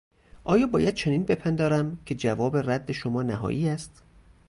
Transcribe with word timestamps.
آیا 0.43 0.67
باید 0.67 0.93
چنین 0.95 1.23
بپندارم 1.23 1.97
که 2.05 2.15
جواب 2.15 2.57
رد 2.57 2.91
شما 2.91 3.23
نهایی 3.23 3.69
است؟ 3.69 4.03